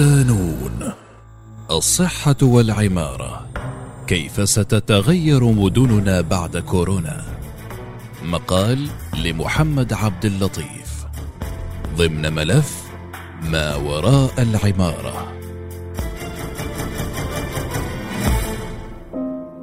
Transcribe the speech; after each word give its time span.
صدانون 0.00 0.92
الصحة 1.70 2.36
والعمارة. 2.42 3.46
كيف 4.06 4.48
ستتغير 4.48 5.44
مدننا 5.44 6.20
بعد 6.20 6.56
كورونا؟ 6.56 7.24
مقال 8.24 8.88
لمحمد 9.24 9.92
عبد 9.92 10.24
اللطيف. 10.24 11.06
ضمن 11.96 12.32
ملف 12.32 12.82
ما 13.42 13.76
وراء 13.76 14.42
العمارة. 14.42 15.32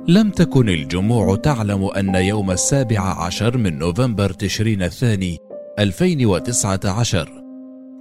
لم 0.07 0.29
تكن 0.29 0.69
الجموع 0.69 1.35
تعلم 1.35 1.83
أن 1.83 2.15
يوم 2.15 2.51
السابع 2.51 2.99
عشر 2.99 3.57
من 3.57 3.79
نوفمبر 3.79 4.29
تشرين 4.29 4.83
الثاني 4.83 5.37
2019 5.79 7.36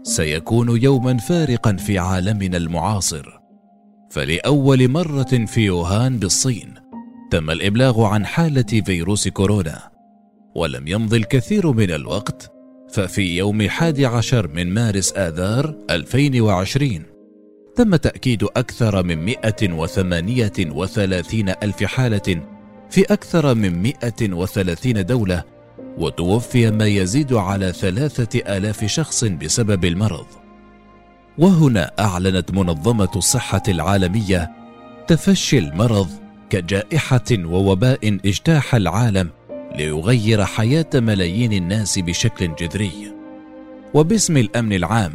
سيكون 0.07 0.83
يوما 0.83 1.17
فارقا 1.17 1.73
في 1.73 1.99
عالمنا 1.99 2.57
المعاصر. 2.57 3.41
فلأول 4.11 4.89
مرة 4.89 5.45
في 5.47 5.61
يوهان 5.61 6.19
بالصين 6.19 6.75
تم 7.31 7.51
الإبلاغ 7.51 8.05
عن 8.05 8.27
حالة 8.27 8.63
فيروس 8.63 9.29
كورونا. 9.29 9.91
ولم 10.55 10.89
يمض 10.89 11.15
الكثير 11.15 11.73
من 11.73 11.91
الوقت 11.91 12.53
ففي 12.91 13.37
يوم 13.37 13.63
11 13.63 14.49
من 14.49 14.75
مارس 14.75 15.13
آذار 15.13 15.75
2020 15.91 17.03
تم 17.77 17.97
تأكيد 17.97 18.45
أكثر 18.45 19.03
من 19.03 19.25
138 19.25 21.49
ألف 21.63 21.85
حالة 21.85 22.43
في 22.91 23.03
أكثر 23.03 23.55
من 23.55 23.83
130 23.83 25.07
دولة 25.07 25.56
وتوفي 25.99 26.71
ما 26.71 26.87
يزيد 26.87 27.33
على 27.33 27.73
ثلاثة 27.73 28.57
آلاف 28.57 28.85
شخص 28.85 29.25
بسبب 29.25 29.85
المرض. 29.85 30.27
وهنا 31.39 31.93
أعلنت 32.01 32.51
منظمة 32.51 33.11
الصحة 33.17 33.63
العالمية 33.69 34.51
تفشي 35.07 35.59
المرض 35.59 36.09
كجائحة 36.51 37.25
ووباء 37.33 38.19
اجتاح 38.27 38.75
العالم 38.75 39.31
ليغير 39.75 40.45
حياة 40.45 40.91
ملايين 40.95 41.53
الناس 41.53 41.99
بشكل 41.99 42.55
جذري. 42.55 43.13
وباسم 43.95 44.37
الأمن 44.37 44.73
العام 44.73 45.13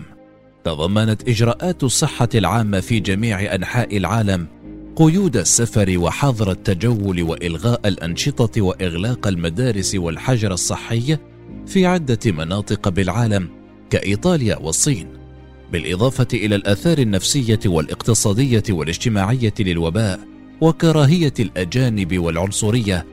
تضمنت 0.64 1.30
إجراءات 1.30 1.84
الصحة 1.84 2.30
العامة 2.36 2.80
في 2.80 3.00
جميع 3.00 3.56
أنحاء 3.56 3.98
العالم 3.98 4.48
قيود 4.96 5.38
السفر 5.38 5.98
وحظر 5.98 6.52
التجول 6.52 7.24
وإلغاء 7.24 7.88
الأنشطة 7.88 8.62
وإغلاق 8.62 9.28
المدارس 9.28 9.96
والحجر 9.96 10.54
الصحي 10.54 11.18
في 11.68 11.86
عدة 11.86 12.20
مناطق 12.26 12.90
بالعالم 12.90 13.50
كإيطاليا 13.90 14.58
والصين 14.58 15.08
بالإضافة 15.72 16.28
إلى 16.34 16.56
الآثار 16.56 16.98
النفسية 16.98 17.60
والاقتصادية 17.66 18.64
والاجتماعية 18.70 19.54
للوباء 19.60 20.20
وكراهية 20.62 21.34
الأجانب 21.40 22.18
والعنصرية 22.18 23.06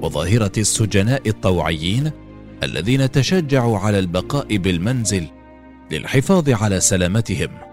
وظاهرة 0.00 0.52
السجناء 0.58 1.28
الطوعيين 1.28 2.10
الذين 2.62 3.10
تشجعوا 3.10 3.78
على 3.78 3.98
البقاء 3.98 4.56
بالمنزل 4.56 5.26
للحفاظ 5.90 6.50
على 6.50 6.80
سلامتهم. 6.80 7.71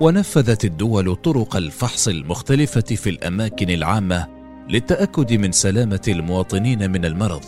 ونفذت 0.00 0.64
الدول 0.64 1.16
طرق 1.16 1.56
الفحص 1.56 2.08
المختلفة 2.08 2.80
في 2.80 3.10
الأماكن 3.10 3.70
العامة 3.70 4.26
للتأكد 4.68 5.32
من 5.32 5.52
سلامة 5.52 6.00
المواطنين 6.08 6.90
من 6.90 7.04
المرض. 7.04 7.44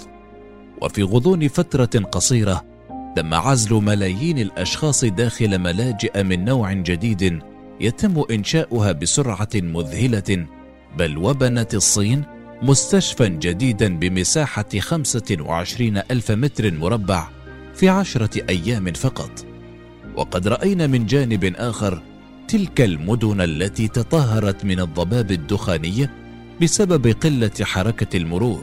وفي 0.83 1.03
غضون 1.03 1.49
فترة 1.49 2.01
قصيرة 2.13 2.65
تم 3.17 3.35
عزل 3.35 3.75
ملايين 3.75 4.39
الأشخاص 4.39 5.05
داخل 5.05 5.59
ملاجئ 5.59 6.23
من 6.23 6.45
نوع 6.45 6.73
جديد 6.73 7.41
يتم 7.81 8.25
إنشاؤها 8.31 8.93
بسرعة 8.93 9.49
مذهلة 9.55 10.47
بل 10.99 11.19
وبنت 11.19 11.75
الصين 11.75 12.25
مستشفى 12.63 13.29
جديدا 13.29 13.99
بمساحة 13.99 14.69
25 14.79 16.03
ألف 16.11 16.31
متر 16.31 16.75
مربع 16.75 17.29
في 17.75 17.89
عشرة 17.89 18.49
أيام 18.49 18.93
فقط. 18.93 19.47
وقد 20.17 20.49
رأينا 20.49 20.87
من 20.87 21.07
جانب 21.07 21.55
آخر 21.57 22.03
تلك 22.49 22.81
المدن 22.81 23.41
التي 23.41 23.89
تطهرت 23.89 24.65
من 24.65 24.81
الضباب 24.81 25.31
الدخاني 25.31 26.09
بسبب 26.63 27.07
قلة 27.07 27.51
حركة 27.63 28.17
المرور 28.17 28.63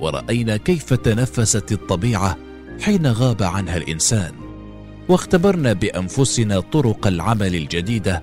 ورأينا 0.00 0.56
كيف 0.56 0.94
تنفست 0.94 1.72
الطبيعة 1.72 2.36
حين 2.80 3.06
غاب 3.06 3.42
عنها 3.42 3.76
الإنسان. 3.76 4.32
واختبرنا 5.08 5.72
بأنفسنا 5.72 6.60
طرق 6.60 7.06
العمل 7.06 7.54
الجديدة 7.54 8.22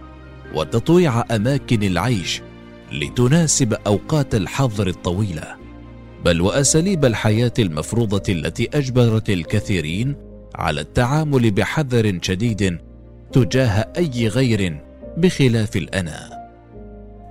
وتطويع 0.55 1.23
أماكن 1.31 1.83
العيش 1.83 2.41
لتناسب 2.91 3.73
أوقات 3.73 4.35
الحظر 4.35 4.87
الطويلة. 4.87 5.55
بل 6.25 6.41
وأساليب 6.41 7.05
الحياة 7.05 7.53
المفروضة 7.59 8.33
التي 8.33 8.69
أجبرت 8.73 9.29
الكثيرين 9.29 10.15
على 10.55 10.81
التعامل 10.81 11.51
بحذر 11.51 12.19
شديد 12.21 12.86
تجاه 13.31 13.85
أي 13.97 14.27
غير 14.27 14.81
بخلاف 15.17 15.75
الأنا. 15.75 16.29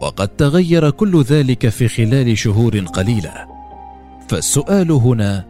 وقد 0.00 0.28
تغير 0.28 0.90
كل 0.90 1.22
ذلك 1.22 1.68
في 1.68 1.88
خلال 1.88 2.38
شهور 2.38 2.78
قليلة. 2.78 3.46
فالسؤال 4.28 4.92
هنا 4.92 5.44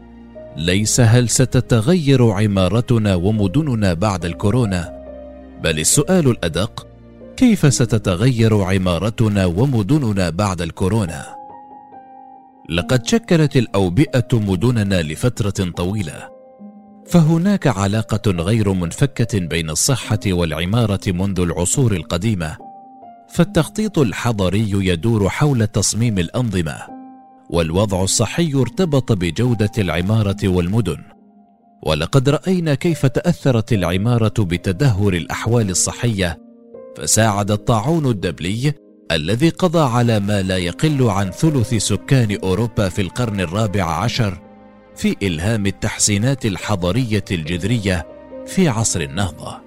ليس 0.57 1.01
هل 1.01 1.29
ستتغير 1.29 2.31
عمارتنا 2.31 3.15
ومدننا 3.15 3.95
بعد 3.95 4.25
الكورونا؟ 4.25 5.03
بل 5.63 5.79
السؤال 5.79 6.31
الأدق 6.31 6.87
كيف 7.37 7.75
ستتغير 7.75 8.63
عمارتنا 8.63 9.47
ومدننا 9.47 10.31
بعد 10.31 10.61
الكورونا؟ 10.63 11.37
لقد 12.69 13.07
شكلت 13.07 13.57
الأوبئة 13.57 14.29
مدننا 14.33 15.03
لفترة 15.03 15.71
طويلة. 15.71 16.36
فهناك 17.09 17.67
علاقة 17.67 18.31
غير 18.31 18.73
منفكة 18.73 19.39
بين 19.39 19.71
الصحة 19.71 20.21
والعمارة 20.27 21.01
منذ 21.07 21.41
العصور 21.41 21.93
القديمة. 21.93 22.57
فالتخطيط 23.29 23.99
الحضري 23.99 24.71
يدور 24.71 25.29
حول 25.29 25.67
تصميم 25.67 26.19
الأنظمة 26.19 26.77
والوضع 27.51 28.03
الصحي 28.03 28.55
ارتبط 28.55 29.13
بجودة 29.13 29.71
العمارة 29.79 30.49
والمدن. 30.49 31.03
ولقد 31.83 32.29
رأينا 32.29 32.75
كيف 32.75 33.07
تأثرت 33.07 33.73
العمارة 33.73 34.35
بتدهور 34.39 35.15
الأحوال 35.15 35.71
الصحية 35.71 36.39
فساعد 36.97 37.51
الطاعون 37.51 38.07
الدبلي 38.07 38.73
الذي 39.13 39.49
قضى 39.49 39.79
على 39.79 40.21
ما 40.21 40.43
لا 40.43 40.57
يقل 40.57 41.03
عن 41.03 41.31
ثلث 41.31 41.75
سكان 41.75 42.39
أوروبا 42.43 42.89
في 42.89 43.03
القرن 43.03 43.41
الرابع 43.41 43.85
عشر 43.85 44.46
في 44.97 45.17
إلهام 45.23 45.67
التحسينات 45.67 46.47
الحضرية 46.47 47.25
الجذرية 47.31 48.07
في 48.47 48.69
عصر 48.69 49.01
النهضة. 49.01 49.61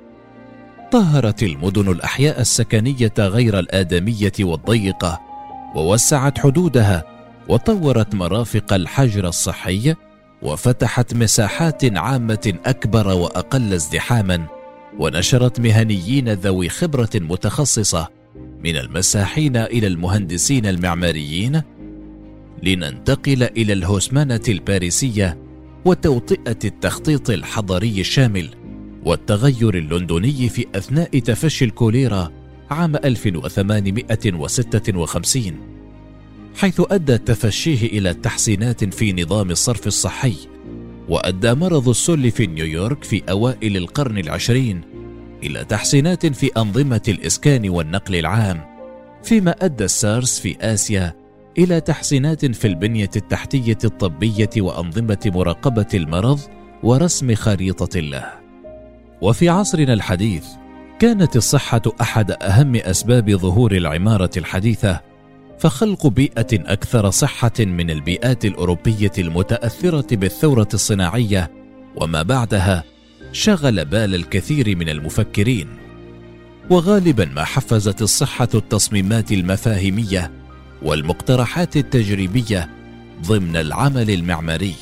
طهرت 0.92 1.44
المدن 1.44 1.92
الأحياء 1.92 2.42
السكنية 2.42 3.14
غير 3.20 3.60
الآدمية 3.60 4.32
والضيقة 4.40 5.22
ووسعت 5.76 6.40
حدودها 6.40 7.04
وطورت 7.48 8.16
مرافق 8.16 8.74
الحجر 8.74 9.28
الصحي 9.28 9.96
وفتحت 10.42 11.14
مساحات 11.14 11.98
عامة 11.98 12.54
أكبر 12.66 13.08
وأقل 13.08 13.74
ازدحاما 13.74 14.46
ونشرت 15.00 15.60
مهنيين 15.60 16.30
ذوي 16.30 16.70
خبرة 16.70 17.10
متخصصة 17.16 18.08
من 18.64 18.78
المساحين 18.78 19.58
إلى 19.58 19.88
المهندسين 19.88 20.66
المعماريين 20.66 21.62
لننتقل 22.64 23.44
إلى 23.44 23.74
الهوسمانة 23.74 24.42
الباريسية 24.48 25.38
وتوطئة 25.86 26.60
التخطيط 26.66 27.30
الحضري 27.30 28.02
الشامل 28.02 28.50
والتغير 29.06 29.78
اللندني 29.78 30.50
في 30.50 30.66
أثناء 30.76 31.20
تفشي 31.20 31.66
الكوليرا 31.66 32.32
عام 32.72 32.96
1856 32.96 35.54
حيث 36.56 36.82
أدى 36.92 37.18
تفشيه 37.18 37.88
إلى 37.88 38.14
تحسينات 38.14 38.94
في 38.94 39.14
نظام 39.14 39.52
الصرف 39.52 39.88
الصحي 39.88 40.36
وأدى 41.10 41.54
مرض 41.54 41.90
السل 41.90 42.32
في 42.32 42.48
نيويورك 42.48 43.04
في 43.04 43.24
أوائل 43.30 43.78
القرن 43.78 44.18
العشرين 44.18 44.82
إلى 45.44 45.66
تحسينات 45.66 46.26
في 46.26 46.52
أنظمة 46.58 47.02
الإسكان 47.08 47.70
والنقل 47.70 48.16
العام 48.16 48.62
فيما 49.24 49.56
أدى 49.62 49.84
السارس 49.84 50.40
في 50.40 50.58
آسيا 50.62 51.19
إلى 51.60 51.82
تحسينات 51.82 52.46
في 52.46 52.68
البنية 52.68 53.10
التحتية 53.16 53.78
الطبية 53.84 54.50
وأنظمة 54.58 55.20
مراقبة 55.26 55.88
المرض 55.94 56.40
ورسم 56.84 57.36
خريطة 57.36 58.00
له 58.00 58.26
وفي 59.22 59.50
عصرنا 59.50 59.94
الحديث 59.94 60.46
كانت 61.00 61.36
الصحة 61.36 61.82
أحد 62.02 62.32
أهم 62.32 62.76
أسباب 62.76 63.32
ظهور 63.32 63.72
العمارة 63.72 64.30
الحديثة 64.38 65.02
فخلق 65.60 66.08
بيئة 66.08 66.48
أكثر 66.54 67.10
صحة 67.10 67.52
من 67.60 67.92
البيئات 67.92 68.46
الأوروبية 68.46 69.12
المتأثرة 69.18 70.16
بالثورة 70.16 70.68
الصناعية 70.74 71.52
وما 71.96 72.24
بعدها 72.24 72.84
شغل 73.32 73.86
بال 73.86 74.16
الكثير 74.16 74.78
من 74.78 74.90
المفكرين. 74.90 75.68
وغالبا 76.70 77.26
ما 77.26 77.44
حفزت 77.44 78.02
الصحة 78.02 78.50
التصميمات 78.56 79.32
المفاهيمية 79.32 80.39
والمقترحات 80.82 81.78
التجريبية 81.78 82.70
ضمن 83.26 83.56
العمل 83.56 84.12
المعماري. 84.12 84.76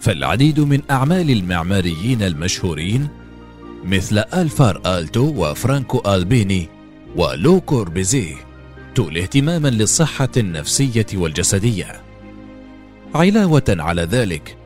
فالعديد 0.00 0.60
من 0.60 0.80
أعمال 0.90 1.30
المعماريين 1.30 2.22
المشهورين 2.22 3.08
مثل 3.84 4.18
ألفار 4.18 4.80
آلتو 4.86 5.32
وفرانكو 5.36 6.14
ألبيني 6.14 6.68
ولو 7.16 7.60
كوربيزيه 7.60 8.34
تولي 8.94 9.22
اهتماما 9.22 9.68
للصحة 9.68 10.28
النفسية 10.36 11.06
والجسدية. 11.14 12.00
علاوة 13.14 13.64
على 13.68 14.02
ذلك 14.02 14.56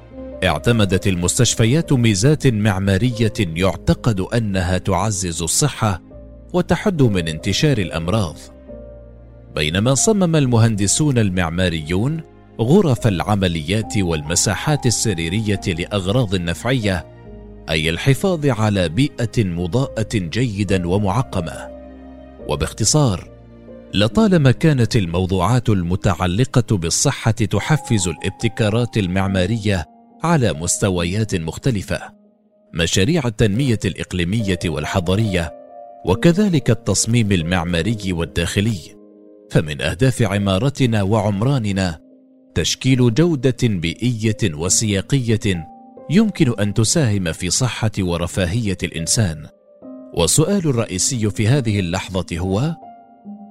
اعتمدت 0.44 1.06
المستشفيات 1.06 1.92
ميزات 1.92 2.46
معمارية 2.46 3.32
يعتقد 3.38 4.20
أنها 4.20 4.78
تعزز 4.78 5.42
الصحة 5.42 6.02
وتحد 6.52 7.02
من 7.02 7.28
انتشار 7.28 7.78
الأمراض. 7.78 8.36
بينما 9.56 9.94
صمم 9.94 10.36
المهندسون 10.36 11.18
المعماريون 11.18 12.20
غرف 12.60 13.06
العمليات 13.06 13.98
والمساحات 13.98 14.86
السريرية 14.86 15.60
لأغراض 15.66 16.34
نفعيه 16.34 17.06
أي 17.70 17.90
الحفاظ 17.90 18.46
على 18.46 18.88
بيئة 18.88 19.44
مضاءة 19.44 20.08
جيدا 20.14 20.88
ومعقمة. 20.88 21.68
وباختصار 22.48 23.30
لطالما 23.94 24.50
كانت 24.50 24.96
الموضوعات 24.96 25.68
المتعلقة 25.68 26.76
بالصحة 26.76 27.30
تحفز 27.30 28.08
الابتكارات 28.08 28.96
المعمارية 28.96 29.84
على 30.22 30.52
مستويات 30.52 31.34
مختلفة 31.34 32.00
مشاريع 32.74 33.26
التنمية 33.26 33.80
الإقليمية 33.84 34.58
والحضرية 34.66 35.52
وكذلك 36.04 36.70
التصميم 36.70 37.32
المعماري 37.32 38.12
والداخلي. 38.12 38.96
فمن 39.50 39.82
أهداف 39.82 40.22
عمارتنا 40.22 41.02
وعمراننا 41.02 41.98
تشكيل 42.54 43.14
جودة 43.14 43.56
بيئية 43.62 44.54
وسياقية 44.54 45.66
يمكن 46.10 46.60
أن 46.60 46.74
تساهم 46.74 47.32
في 47.32 47.50
صحة 47.50 47.90
ورفاهية 47.98 48.78
الإنسان. 48.82 49.46
والسؤال 50.14 50.68
الرئيسي 50.68 51.30
في 51.30 51.48
هذه 51.48 51.80
اللحظة 51.80 52.26
هو 52.38 52.74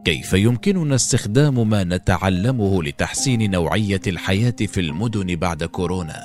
كيف 0.06 0.34
يمكننا 0.34 0.96
استخدام 0.96 1.70
ما 1.70 1.84
نتعلمه 1.84 2.84
لتحسين 2.84 3.52
نوعية 3.52 4.02
الحياة 4.08 4.56
في 4.60 4.80
المدن 4.80 5.36
بعد 5.36 5.64
كورونا؟ 5.64 6.22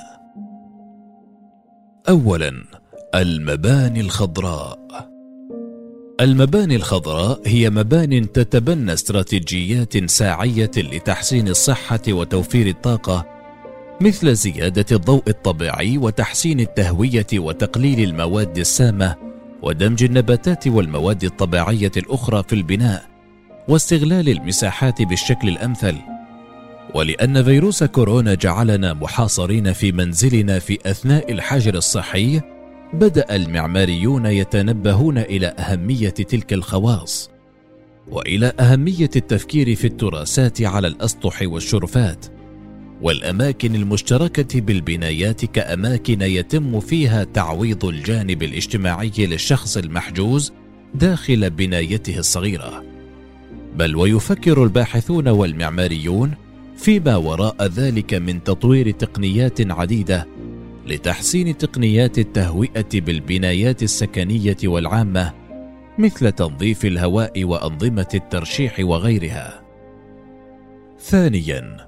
اولا 2.09 2.51
المباني 3.15 4.01
الخضراء. 4.01 5.10
المباني 6.21 6.75
الخضراء 6.75 7.41
هي 7.45 7.69
مبان 7.69 8.31
تتبنى 8.31 8.93
استراتيجيات 8.93 10.09
ساعية 10.09 10.71
لتحسين 10.77 11.47
الصحة 11.47 12.01
وتوفير 12.07 12.67
الطاقة 12.67 13.25
مثل 14.01 14.35
زيادة 14.35 14.85
الضوء 14.91 15.23
الطبيعي 15.27 15.97
وتحسين 15.97 16.59
التهوية 16.59 17.27
وتقليل 17.33 18.09
المواد 18.09 18.57
السامة 18.57 19.15
ودمج 19.61 20.03
النباتات 20.03 20.67
والمواد 20.67 21.23
الطبيعية 21.23 21.91
الأخرى 21.97 22.43
في 22.43 22.53
البناء 22.53 23.03
واستغلال 23.67 24.29
المساحات 24.29 25.01
بالشكل 25.01 25.49
الأمثل. 25.49 25.95
ولأن 26.95 27.43
فيروس 27.43 27.83
كورونا 27.83 28.33
جعلنا 28.33 28.93
محاصرين 28.93 29.73
في 29.73 29.91
منزلنا 29.91 30.59
في 30.59 30.79
أثناء 30.85 31.31
الحجر 31.31 31.75
الصحي 31.75 32.41
بدأ 32.93 33.35
المعماريون 33.35 34.25
يتنبهون 34.25 35.17
إلى 35.17 35.47
أهمية 35.47 36.09
تلك 36.09 36.53
الخواص 36.53 37.29
وإلى 38.07 38.53
أهمية 38.59 39.09
التفكير 39.15 39.75
في 39.75 39.87
التراسات 39.87 40.61
على 40.61 40.87
الأسطح 40.87 41.41
والشرفات 41.41 42.25
والأماكن 43.01 43.75
المشتركة 43.75 44.61
بالبنايات 44.61 45.45
كأماكن 45.45 46.21
يتم 46.21 46.79
فيها 46.79 47.23
تعويض 47.23 47.85
الجانب 47.85 48.43
الاجتماعي 48.43 49.11
للشخص 49.17 49.77
المحجوز 49.77 50.53
داخل 50.95 51.49
بنايته 51.49 52.19
الصغيرة. 52.19 52.83
بل 53.75 53.95
ويفكر 53.95 54.63
الباحثون 54.63 55.27
والمعماريون 55.27 56.31
فيما 56.77 57.15
وراء 57.15 57.65
ذلك 57.67 58.13
من 58.13 58.43
تطوير 58.43 58.91
تقنيات 58.91 59.71
عديدة 59.71 60.27
لتحسين 60.91 61.57
تقنيات 61.57 62.19
التهوئة 62.19 62.89
بالبنايات 62.93 63.83
السكنية 63.83 64.57
والعامة 64.63 65.33
مثل 65.97 66.31
تنظيف 66.31 66.85
الهواء 66.85 67.43
وأنظمة 67.43 68.07
الترشيح 68.13 68.79
وغيرها. 68.79 69.61
ثانيا 70.99 71.87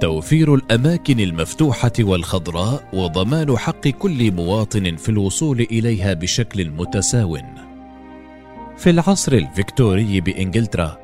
توفير 0.00 0.54
الأماكن 0.54 1.20
المفتوحة 1.20 1.92
والخضراء 2.00 2.88
وضمان 2.92 3.58
حق 3.58 3.88
كل 3.88 4.32
مواطن 4.32 4.96
في 4.96 5.08
الوصول 5.08 5.60
إليها 5.60 6.12
بشكل 6.12 6.70
متساو. 6.70 7.38
في 8.76 8.90
العصر 8.90 9.32
الفيكتوري 9.32 10.20
بإنجلترا 10.20 10.98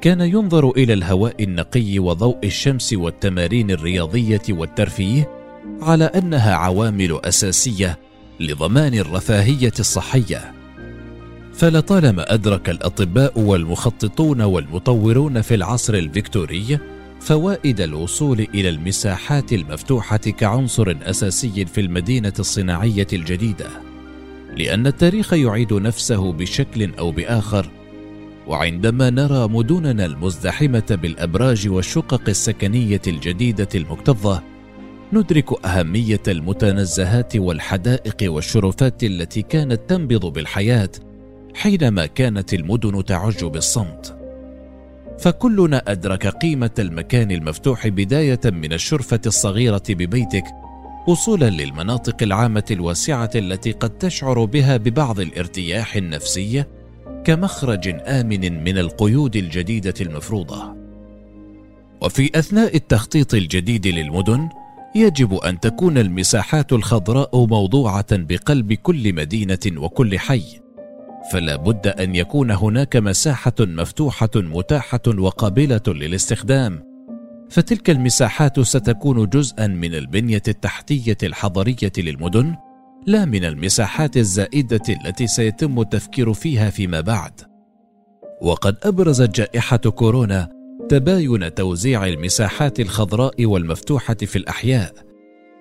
كان 0.00 0.20
ينظر 0.20 0.70
إلى 0.70 0.92
الهواء 0.92 1.44
النقي 1.44 1.98
وضوء 1.98 2.38
الشمس 2.44 2.92
والتمارين 2.92 3.70
الرياضية 3.70 4.42
والترفيه 4.48 5.43
على 5.82 6.04
أنها 6.04 6.54
عوامل 6.54 7.20
أساسية 7.24 7.98
لضمان 8.40 8.94
الرفاهية 8.94 9.72
الصحية. 9.80 10.52
فلطالما 11.52 12.34
أدرك 12.34 12.70
الأطباء 12.70 13.38
والمخططون 13.40 14.40
والمطورون 14.40 15.40
في 15.40 15.54
العصر 15.54 15.94
الفيكتوري 15.94 16.78
فوائد 17.20 17.80
الوصول 17.80 18.40
إلى 18.54 18.68
المساحات 18.68 19.52
المفتوحة 19.52 20.16
كعنصر 20.16 20.96
أساسي 21.02 21.64
في 21.64 21.80
المدينة 21.80 22.32
الصناعية 22.38 23.06
الجديدة 23.12 23.66
لأن 24.56 24.86
التاريخ 24.86 25.32
يعيد 25.32 25.72
نفسه 25.72 26.32
بشكل 26.32 26.94
أو 26.98 27.10
بآخر. 27.10 27.70
وعندما 28.46 29.10
نرى 29.10 29.48
مدننا 29.48 30.04
المزدحمة 30.06 30.98
بالأبراج 31.02 31.68
والشقق 31.68 32.22
السكنية 32.28 33.02
الجديدة 33.06 33.68
المكتظة 33.74 34.53
ندرك 35.12 35.66
أهمية 35.66 36.22
المتنزهات 36.28 37.36
والحدائق 37.36 38.16
والشرفات 38.22 39.04
التي 39.04 39.42
كانت 39.42 39.80
تنبض 39.88 40.26
بالحياة 40.26 40.90
حينما 41.54 42.06
كانت 42.06 42.54
المدن 42.54 43.04
تعج 43.04 43.44
بالصمت. 43.44 44.18
فكلنا 45.18 45.82
أدرك 45.88 46.26
قيمة 46.26 46.70
المكان 46.78 47.30
المفتوح 47.30 47.88
بداية 47.88 48.40
من 48.44 48.72
الشرفة 48.72 49.20
الصغيرة 49.26 49.82
ببيتك 49.88 50.44
وصولا 51.08 51.50
للمناطق 51.50 52.22
العامة 52.22 52.64
الواسعة 52.70 53.30
التي 53.34 53.72
قد 53.72 53.98
تشعر 53.98 54.44
بها 54.44 54.76
ببعض 54.76 55.20
الارتياح 55.20 55.96
النفسي 55.96 56.64
كمخرج 57.24 57.94
آمن 58.06 58.64
من 58.64 58.78
القيود 58.78 59.36
الجديدة 59.36 59.94
المفروضة. 60.00 60.76
وفي 62.02 62.30
أثناء 62.34 62.76
التخطيط 62.76 63.34
الجديد 63.34 63.86
للمدن 63.86 64.48
يجب 64.96 65.34
أن 65.34 65.60
تكون 65.60 65.98
المساحات 65.98 66.72
الخضراء 66.72 67.46
موضوعة 67.46 68.06
بقلب 68.10 68.72
كل 68.72 69.12
مدينة 69.14 69.58
وكل 69.76 70.18
حي. 70.18 70.60
فلا 71.32 71.56
بد 71.56 71.86
أن 71.86 72.14
يكون 72.14 72.50
هناك 72.50 72.96
مساحة 72.96 73.52
مفتوحة 73.60 74.30
متاحة 74.36 75.00
وقابلة 75.18 75.80
للاستخدام. 75.88 76.82
فتلك 77.50 77.90
المساحات 77.90 78.60
ستكون 78.60 79.28
جزءا 79.28 79.66
من 79.66 79.94
البنية 79.94 80.42
التحتية 80.48 81.16
الحضرية 81.22 81.92
للمدن 81.98 82.56
لا 83.06 83.24
من 83.24 83.44
المساحات 83.44 84.16
الزائدة 84.16 84.82
التي 84.88 85.26
سيتم 85.26 85.80
التفكير 85.80 86.32
فيها 86.32 86.70
فيما 86.70 87.00
بعد. 87.00 87.40
وقد 88.42 88.76
أبرزت 88.82 89.34
جائحة 89.34 89.76
كورونا 89.76 90.48
تباين 90.94 91.54
توزيع 91.54 92.06
المساحات 92.06 92.80
الخضراء 92.80 93.46
والمفتوحة 93.46 94.14
في 94.14 94.36
الأحياء 94.36 94.94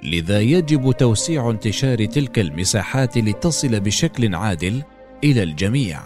لذا 0.04 0.40
يجب 0.40 0.92
توسيع 0.92 1.50
انتشار 1.50 2.06
تلك 2.06 2.40
المساحات 2.40 3.18
لتصل 3.18 3.80
بشكل 3.80 4.36
عادل 4.36 4.84
إلى 5.24 5.44
الجميع 5.44 6.02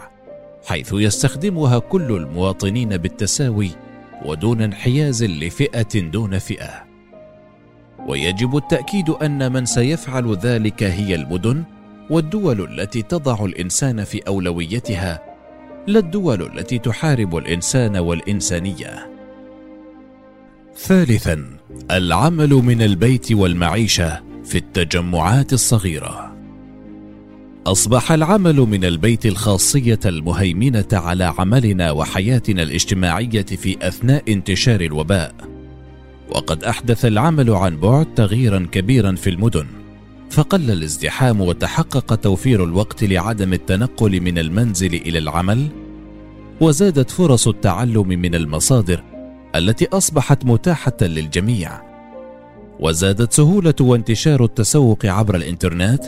حيث 0.65 0.93
يستخدمها 0.93 1.79
كل 1.79 2.11
المواطنين 2.11 2.97
بالتساوي 2.97 3.69
ودون 4.25 4.61
انحياز 4.61 5.23
لفئة 5.23 5.99
دون 5.99 6.39
فئة. 6.39 6.85
ويجب 8.07 8.57
التأكيد 8.57 9.09
أن 9.09 9.51
من 9.51 9.65
سيفعل 9.65 10.35
ذلك 10.35 10.83
هي 10.83 11.15
المدن 11.15 11.63
والدول 12.09 12.79
التي 12.79 13.01
تضع 13.01 13.45
الإنسان 13.45 14.03
في 14.03 14.21
أولويتها 14.27 15.21
لا 15.87 15.99
الدول 15.99 16.41
التي 16.41 16.79
تحارب 16.79 17.37
الإنسان 17.37 17.97
والإنسانية. 17.97 19.16
ثالثا 20.77 21.57
العمل 21.91 22.49
من 22.49 22.81
البيت 22.81 23.31
والمعيشة 23.31 24.23
في 24.45 24.57
التجمعات 24.57 25.53
الصغيرة. 25.53 26.35
أصبح 27.67 28.11
العمل 28.11 28.55
من 28.55 28.85
البيت 28.85 29.25
الخاصية 29.25 29.99
المهيمنة 30.05 30.87
على 30.93 31.23
عملنا 31.23 31.91
وحياتنا 31.91 32.63
الاجتماعية 32.63 33.45
في 33.45 33.87
أثناء 33.87 34.23
انتشار 34.33 34.81
الوباء. 34.81 35.35
وقد 36.29 36.63
أحدث 36.63 37.05
العمل 37.05 37.49
عن 37.49 37.77
بعد 37.77 38.13
تغييرا 38.15 38.67
كبيرا 38.71 39.15
في 39.15 39.29
المدن. 39.29 39.65
فقل 40.29 40.71
الازدحام 40.71 41.41
وتحقق 41.41 42.15
توفير 42.15 42.63
الوقت 42.63 43.03
لعدم 43.03 43.53
التنقل 43.53 44.21
من 44.21 44.37
المنزل 44.37 44.93
إلى 44.93 45.17
العمل 45.19 45.67
وزادت 46.61 47.11
فرص 47.11 47.47
التعلم 47.47 48.07
من 48.07 48.35
المصادر 48.35 49.16
التي 49.55 49.87
أصبحت 49.93 50.45
متاحة 50.45 50.97
للجميع 51.01 51.81
وزادت 52.79 53.33
سهولة 53.33 53.73
وانتشار 53.81 54.43
التسوق 54.43 55.05
عبر 55.05 55.35
الإنترنت 55.35 56.03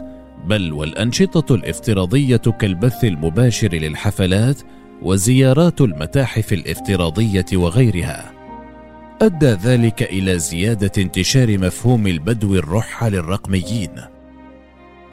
بل 0.45 0.73
والأنشطة 0.73 1.55
الافتراضية 1.55 2.37
كالبث 2.37 3.03
المباشر 3.03 3.73
للحفلات 3.73 4.61
وزيارات 5.01 5.81
المتاحف 5.81 6.53
الافتراضية 6.53 7.45
وغيرها. 7.53 8.31
أدى 9.21 9.45
ذلك 9.45 10.03
إلى 10.03 10.39
زيادة 10.39 10.91
انتشار 10.97 11.57
مفهوم 11.57 12.07
البدو 12.07 12.55
الرحل 12.55 13.15
الرقميين 13.15 13.91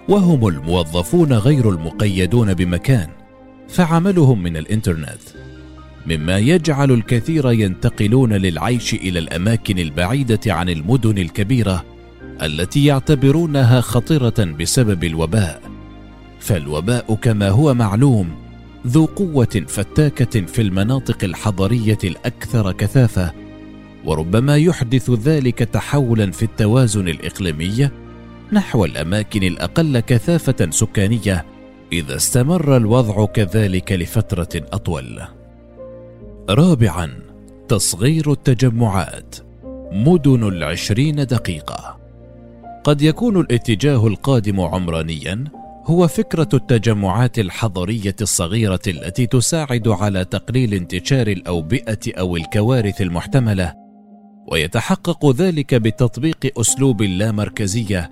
وهم 0.08 0.48
الموظفون 0.48 1.32
غير 1.32 1.70
المقيدون 1.70 2.54
بمكان 2.54 3.08
فعملهم 3.68 4.42
من 4.42 4.56
الإنترنت. 4.56 5.20
مما 6.06 6.38
يجعل 6.38 6.90
الكثير 6.90 7.52
ينتقلون 7.52 8.32
للعيش 8.32 8.94
إلى 8.94 9.18
الأماكن 9.18 9.78
البعيدة 9.78 10.40
عن 10.46 10.68
المدن 10.68 11.18
الكبيرة 11.18 11.84
التي 12.42 12.84
يعتبرونها 12.84 13.80
خطره 13.80 14.44
بسبب 14.44 15.04
الوباء. 15.04 15.62
فالوباء 16.40 17.14
كما 17.14 17.48
هو 17.48 17.74
معلوم 17.74 18.46
ذو 18.86 19.04
قوة 19.04 19.64
فتاكة 19.68 20.46
في 20.46 20.62
المناطق 20.62 21.24
الحضرية 21.24 21.98
الأكثر 22.04 22.72
كثافة 22.72 23.32
وربما 24.04 24.56
يحدث 24.56 25.10
ذلك 25.10 25.58
تحولا 25.58 26.30
في 26.30 26.42
التوازن 26.42 27.08
الإقليمي 27.08 27.90
نحو 28.52 28.84
الأماكن 28.84 29.42
الأقل 29.42 30.00
كثافة 30.00 30.70
سكانية 30.70 31.44
إذا 31.92 32.16
استمر 32.16 32.76
الوضع 32.76 33.26
كذلك 33.26 33.92
لفترة 33.92 34.48
أطول. 34.72 35.35
رابعا 36.50 37.18
تصغير 37.68 38.32
التجمعات 38.32 39.36
مدن 39.92 40.48
العشرين 40.48 41.16
دقيقة. 41.16 41.98
قد 42.84 43.02
يكون 43.02 43.40
الاتجاه 43.40 44.06
القادم 44.06 44.60
عمرانيا 44.60 45.44
هو 45.84 46.08
فكرة 46.08 46.48
التجمعات 46.54 47.38
الحضرية 47.38 48.16
الصغيرة 48.20 48.80
التي 48.86 49.26
تساعد 49.26 49.88
على 49.88 50.24
تقليل 50.24 50.74
انتشار 50.74 51.26
الأوبئة 51.26 51.98
أو 52.18 52.36
الكوارث 52.36 53.00
المحتملة 53.00 53.74
ويتحقق 54.52 55.30
ذلك 55.30 55.74
بتطبيق 55.74 56.60
أسلوب 56.60 57.02
اللامركزيه 57.02 58.10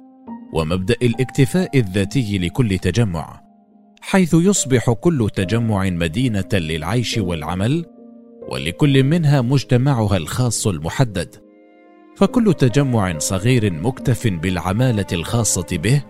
ومبدأ 0.52 0.94
الاكتفاء 1.02 1.78
الذاتي 1.78 2.38
لكل 2.38 2.78
تجمع 2.78 3.40
حيث 4.00 4.34
يصبح 4.34 4.90
كل 4.90 5.28
تجمع 5.34 5.90
مدينة 5.90 6.48
للعيش 6.52 7.18
والعمل 7.18 7.93
ولكل 8.48 9.04
منها 9.04 9.40
مجتمعها 9.40 10.16
الخاص 10.16 10.66
المحدد. 10.66 11.36
فكل 12.16 12.54
تجمع 12.54 13.18
صغير 13.18 13.72
مكتف 13.72 14.26
بالعمالة 14.26 15.06
الخاصة 15.12 15.66
به 15.72 16.02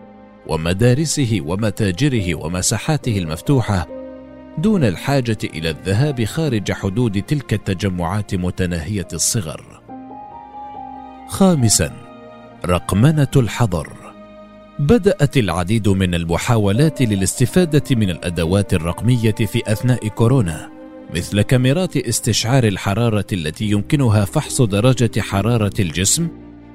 ومدارسه 0.47 1.39
ومتاجره 1.47 2.35
ومساحاته 2.35 3.19
المفتوحة 3.19 3.89
دون 4.59 4.85
الحاجة 4.85 5.39
إلى 5.45 5.71
الذهاب 5.71 6.25
خارج 6.25 6.73
حدود 6.73 7.23
تلك 7.23 7.55
التجمعات 7.55 8.35
متناهية 8.35 9.09
الصغر. 9.13 9.83
خامسا 11.29 11.93
رقمنة 12.67 13.29
الحضر. 13.37 13.93
بدأت 14.79 15.37
العديد 15.37 15.89
من 15.89 16.15
المحاولات 16.15 17.03
للاستفادة 17.03 17.97
من 17.97 18.11
الأدوات 18.11 18.75
الرقمية 18.75 19.35
في 19.35 19.63
أثناء 19.73 20.09
كورونا. 20.09 20.71
مثل 21.15 21.43
كاميرات 21.43 21.97
استشعار 21.97 22.65
الحرارة 22.65 23.27
التي 23.33 23.65
يمكنها 23.65 24.25
فحص 24.25 24.63
درجة 24.63 25.21
حرارة 25.21 25.73
الجسم 25.81 26.29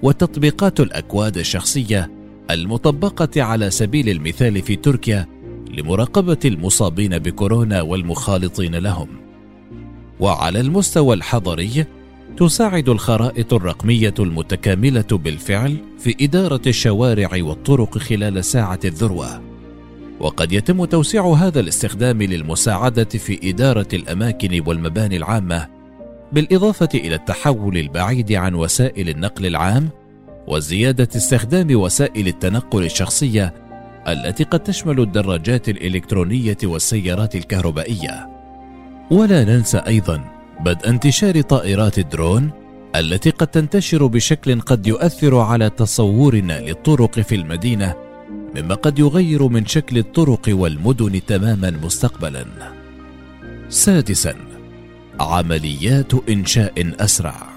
وتطبيقات 0.03 0.79
الأكواد 0.79 1.37
الشخصية 1.37 2.11
المطبقة 2.51 3.43
على 3.43 3.69
سبيل 3.69 4.09
المثال 4.09 4.61
في 4.61 4.75
تركيا 4.75 5.25
لمراقبة 5.69 6.37
المصابين 6.45 7.19
بكورونا 7.19 7.81
والمخالطين 7.81 8.75
لهم. 8.75 9.07
وعلى 10.19 10.59
المستوى 10.59 11.15
الحضري 11.15 11.85
تساعد 12.37 12.89
الخرائط 12.89 13.53
الرقمية 13.53 14.13
المتكاملة 14.19 15.07
بالفعل 15.11 15.77
في 15.97 16.15
إدارة 16.21 16.61
الشوارع 16.67 17.29
والطرق 17.33 17.97
خلال 17.97 18.45
ساعة 18.45 18.79
الذروة. 18.85 19.48
وقد 20.19 20.51
يتم 20.51 20.85
توسيع 20.85 21.33
هذا 21.33 21.59
الاستخدام 21.59 22.21
للمساعدة 22.21 23.03
في 23.03 23.49
إدارة 23.49 23.87
الأماكن 23.93 24.63
والمباني 24.67 25.17
العامة 25.17 25.67
بالإضافة 26.31 26.89
إلى 26.93 27.15
التحول 27.15 27.77
البعيد 27.77 28.31
عن 28.31 28.55
وسائل 28.55 29.09
النقل 29.09 29.45
العام 29.45 29.89
وزيادة 30.47 31.07
استخدام 31.15 31.75
وسائل 31.75 32.27
التنقل 32.27 32.85
الشخصية 32.85 33.53
التي 34.07 34.43
قد 34.43 34.59
تشمل 34.59 34.99
الدراجات 34.99 35.69
الإلكترونية 35.69 36.57
والسيارات 36.63 37.35
الكهربائية. 37.35 38.29
ولا 39.11 39.43
ننسى 39.43 39.77
أيضا 39.77 40.21
بدء 40.59 40.89
انتشار 40.89 41.41
طائرات 41.41 41.99
الدرون 41.99 42.51
التي 42.95 43.29
قد 43.29 43.47
تنتشر 43.47 44.05
بشكل 44.05 44.61
قد 44.61 44.87
يؤثر 44.87 45.37
على 45.37 45.69
تصورنا 45.69 46.61
للطرق 46.61 47.19
في 47.19 47.35
المدينة 47.35 48.08
مما 48.55 48.75
قد 48.75 48.99
يغير 48.99 49.47
من 49.47 49.65
شكل 49.65 49.97
الطرق 49.97 50.41
والمدن 50.47 51.25
تماما 51.25 51.69
مستقبلا. 51.69 52.45
سادسا 53.69 54.35
عمليات 55.19 56.29
إنشاء 56.29 56.93
أسرع. 56.99 57.49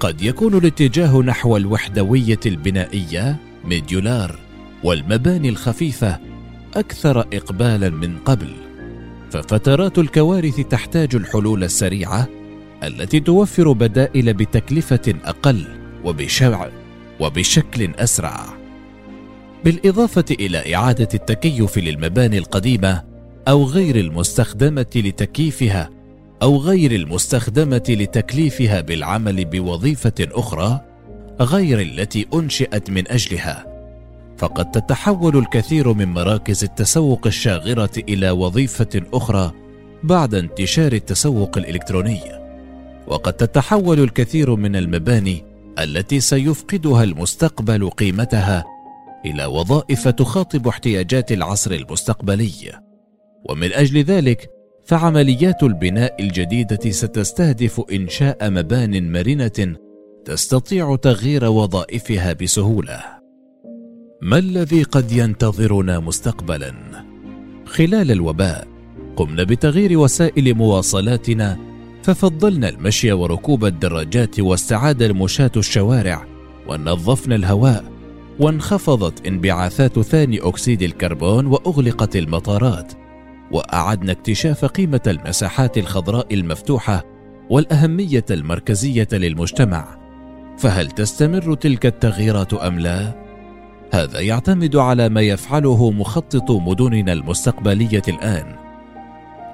قد 0.00 0.22
يكون 0.22 0.58
الاتجاه 0.58 1.18
نحو 1.18 1.56
الوحدوية 1.56 2.40
البنائية 2.46 3.36
modular 3.64 4.38
والمباني 4.84 5.48
الخفيفة 5.48 6.18
أكثر 6.76 7.20
اقبالا 7.20 7.90
من 7.90 8.18
قبل. 8.18 8.54
ففترات 9.30 9.98
الكوارث 9.98 10.60
تحتاج 10.60 11.14
الحلول 11.14 11.64
السريعة 11.64 12.28
التي 12.82 13.20
توفر 13.20 13.72
بدائل 13.72 14.34
بتكلفة 14.34 15.14
أقل 15.24 15.64
وبشع 16.04 16.68
وبشكل 17.20 17.94
أسرع. 17.98 18.63
بالإضافة 19.64 20.24
إلى 20.30 20.74
إعادة 20.74 21.08
التكيف 21.14 21.78
للمباني 21.78 22.38
القديمة 22.38 23.02
أو 23.48 23.64
غير 23.64 23.96
المستخدمة 23.96 24.86
لتكييفها 24.96 25.90
أو 26.42 26.56
غير 26.56 26.92
المستخدمة 26.92 27.82
لتكليفها 27.88 28.80
بالعمل 28.80 29.44
بوظيفة 29.44 30.12
أخرى 30.20 30.80
غير 31.40 31.80
التي 31.80 32.26
أنشئت 32.34 32.90
من 32.90 33.08
أجلها. 33.08 33.66
فقد 34.38 34.70
تتحول 34.70 35.36
الكثير 35.36 35.92
من 35.92 36.08
مراكز 36.08 36.64
التسوق 36.64 37.26
الشاغرة 37.26 37.90
إلى 38.08 38.30
وظيفة 38.30 39.02
أخرى 39.12 39.52
بعد 40.02 40.34
انتشار 40.34 40.92
التسوق 40.92 41.58
الإلكتروني. 41.58 42.20
وقد 43.06 43.32
تتحول 43.32 44.00
الكثير 44.00 44.54
من 44.54 44.76
المباني 44.76 45.44
التي 45.78 46.20
سيفقدها 46.20 47.04
المستقبل 47.04 47.90
قيمتها 47.90 48.73
إلى 49.24 49.44
وظائف 49.44 50.08
تخاطب 50.08 50.68
احتياجات 50.68 51.32
العصر 51.32 51.72
المستقبلي. 51.72 52.80
ومن 53.50 53.72
أجل 53.72 54.02
ذلك 54.02 54.50
فعمليات 54.84 55.62
البناء 55.62 56.22
الجديدة 56.22 56.90
ستستهدف 56.90 57.80
إنشاء 57.92 58.50
مبان 58.50 59.12
مرنة 59.12 59.76
تستطيع 60.24 60.96
تغيير 60.96 61.44
وظائفها 61.44 62.32
بسهولة. 62.32 63.00
ما 64.22 64.38
الذي 64.38 64.82
قد 64.82 65.12
ينتظرنا 65.12 66.00
مستقبلا؟ 66.00 66.74
خلال 67.66 68.10
الوباء 68.10 68.68
قمنا 69.16 69.44
بتغيير 69.44 69.98
وسائل 69.98 70.54
مواصلاتنا 70.54 71.58
ففضلنا 72.02 72.68
المشي 72.68 73.12
وركوب 73.12 73.64
الدراجات 73.64 74.40
واستعاد 74.40 75.02
المشاة 75.02 75.50
الشوارع 75.56 76.26
ونظفنا 76.68 77.34
الهواء 77.34 77.93
وانخفضت 78.40 79.26
انبعاثات 79.26 80.00
ثاني 80.00 80.38
أكسيد 80.38 80.82
الكربون 80.82 81.46
وأغلقت 81.46 82.16
المطارات 82.16 82.92
وأعدنا 83.50 84.12
اكتشاف 84.12 84.64
قيمة 84.64 85.00
المساحات 85.06 85.78
الخضراء 85.78 86.34
المفتوحة 86.34 87.04
والأهمية 87.50 88.24
المركزية 88.30 89.08
للمجتمع. 89.12 89.98
فهل 90.58 90.90
تستمر 90.90 91.54
تلك 91.54 91.86
التغييرات 91.86 92.54
أم 92.54 92.78
لا؟ 92.78 93.24
هذا 93.92 94.20
يعتمد 94.20 94.76
على 94.76 95.08
ما 95.08 95.20
يفعله 95.20 95.90
مخطط 95.90 96.50
مدننا 96.50 97.12
المستقبلية 97.12 98.02
الآن. 98.08 98.56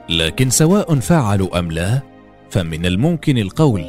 لكن 0.09 0.51
سواء 0.51 0.95
فعلوا 0.95 1.59
أم 1.59 1.73
لا 1.73 2.01
فمن 2.51 2.87
الممكن 2.87 3.39
القول 3.39 3.85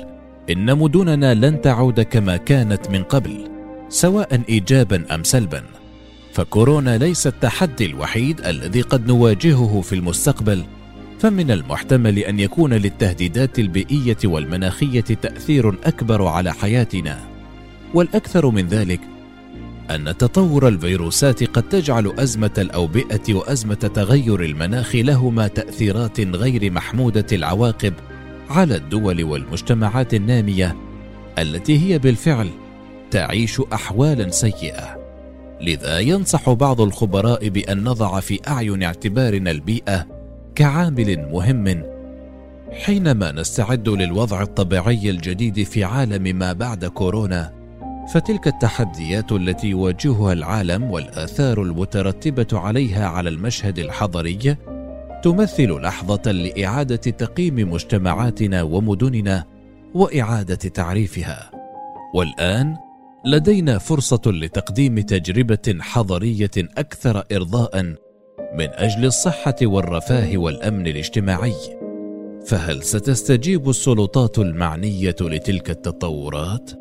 إن 0.50 0.78
مدننا 0.78 1.34
لن 1.34 1.62
تعود 1.62 2.02
كما 2.02 2.38
كانت 2.38 2.90
من 2.90 3.04
قبل. 3.04 3.61
سواء 3.92 4.42
ايجابا 4.50 5.16
أم 5.16 5.24
سلبا. 5.24 5.64
فكورونا 6.34 6.98
ليس 6.98 7.28
التحدي 7.28 7.86
الوحيد 7.86 8.42
الذي 8.42 8.82
قد 8.82 9.08
نواجهه 9.08 9.82
في 9.82 9.96
المستقبل 9.96 10.64
فمن 11.20 11.52
المحتمل 11.52 12.20
أن 12.20 12.40
يكون 12.40 12.74
للتهديدات 12.74 13.60
البيئية 13.60 14.18
والمناخية 14.24 15.02
تأثير 15.02 15.70
أكبر 15.70 16.28
على 16.28 16.54
حياتنا. 16.54 17.20
والأكثر 17.94 18.50
من 18.50 18.68
ذلك 18.68 19.00
أن 19.90 20.18
تطور 20.18 20.68
الفيروسات 20.68 21.44
قد 21.44 21.70
تجعل 21.70 22.14
أزمة 22.20 22.54
الأوبئة 22.58 23.34
وأزمة 23.34 23.76
تغير 23.76 24.44
المناخ 24.44 24.96
لهما 24.96 25.48
تأثيرات 25.48 26.20
غير 26.20 26.72
محمودة 26.72 27.26
العواقب 27.32 27.94
على 28.50 28.76
الدول 28.76 29.24
والمجتمعات 29.24 30.14
النامية 30.14 30.76
التي 31.40 31.80
هي 31.80 32.00
بالفعل 32.00 32.50
تعيش 33.12 33.62
احوالا 33.74 34.30
سيئة. 34.30 35.02
لذا 35.62 36.00
ينصح 36.00 36.50
بعض 36.50 36.82
الخبراء 36.82 37.50
بأن 37.50 37.84
نضع 37.84 38.20
في 38.20 38.40
أعين 38.48 38.84
اعتبارنا 38.84 39.52
البيئة 39.52 40.08
كعامل 40.56 41.30
مهم 41.32 41.84
حينما 42.72 43.32
نستعد 43.32 43.90
للوضع 43.90 44.42
الطبيعي 44.42 45.10
الجديد 45.10 45.64
في 45.64 45.84
عالم 45.84 46.24
ما 46.24 46.54
بعد 46.54 46.86
كورونا 46.86 47.54
فتلك 48.14 48.48
التحديات 48.48 49.32
التي 49.32 49.68
يواجهها 49.68 50.34
العالم 50.34 50.92
والآثار 50.92 51.62
المترتبة 51.62 52.48
عليها 52.60 53.08
على 53.08 53.30
المشهد 53.30 53.80
الحضري 53.80 54.58
تمثل 55.24 55.72
لحظة 55.82 56.32
لإعادة 56.32 56.96
تقييم 56.96 57.72
مجتمعاتنا 57.72 58.62
ومدننا 58.62 59.46
وإعادة 59.94 60.56
تعريفها. 60.56 61.52
والآن 62.14 62.78
لدينا 63.26 63.78
فرصة 63.78 64.22
لتقديم 64.26 65.00
تجربة 65.00 65.78
حضرية 65.80 66.52
أكثر 66.58 67.24
إرضاء 67.32 67.82
من 68.54 68.68
أجل 68.74 69.06
الصحة 69.06 69.56
والرفاه 69.62 70.38
والأمن 70.38 70.88
الاجتماعي. 70.88 71.54
فهل 72.46 72.84
ستستجيب 72.84 73.70
السلطات 73.70 74.40
المعنية 74.40 75.16
لتلك 75.22 75.70
التطورات؟ 75.70 76.81